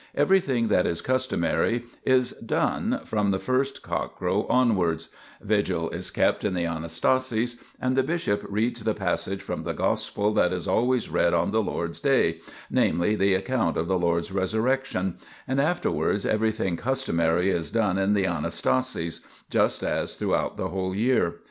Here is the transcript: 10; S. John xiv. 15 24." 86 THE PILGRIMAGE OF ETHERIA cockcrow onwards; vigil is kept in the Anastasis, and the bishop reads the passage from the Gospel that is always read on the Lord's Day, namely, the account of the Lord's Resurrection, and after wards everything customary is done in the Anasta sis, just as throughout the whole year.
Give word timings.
10; 0.15 0.23
S. 0.25 0.29
John 0.29 0.29
xiv. 0.29 0.33
15 0.33 0.45
24." 0.65 0.87
86 0.87 1.27
THE 1.27 2.47
PILGRIMAGE 2.47 2.93
OF 3.13 3.33
ETHERIA 3.33 3.81
cockcrow 3.83 4.49
onwards; 4.49 5.09
vigil 5.43 5.89
is 5.91 6.09
kept 6.09 6.43
in 6.43 6.55
the 6.55 6.63
Anastasis, 6.65 7.57
and 7.79 7.95
the 7.95 8.01
bishop 8.01 8.43
reads 8.49 8.83
the 8.83 8.95
passage 8.95 9.43
from 9.43 9.61
the 9.61 9.75
Gospel 9.75 10.33
that 10.33 10.51
is 10.51 10.67
always 10.67 11.07
read 11.07 11.35
on 11.35 11.51
the 11.51 11.61
Lord's 11.61 11.99
Day, 11.99 12.39
namely, 12.71 13.15
the 13.15 13.35
account 13.35 13.77
of 13.77 13.87
the 13.87 13.99
Lord's 13.99 14.31
Resurrection, 14.31 15.19
and 15.47 15.61
after 15.61 15.91
wards 15.91 16.25
everything 16.25 16.77
customary 16.77 17.51
is 17.51 17.69
done 17.69 17.99
in 17.99 18.13
the 18.13 18.25
Anasta 18.25 18.83
sis, 18.83 19.19
just 19.51 19.83
as 19.83 20.15
throughout 20.15 20.57
the 20.57 20.69
whole 20.69 20.95
year. 20.95 21.35